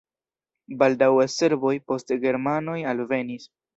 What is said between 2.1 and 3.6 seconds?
germanoj alvenis.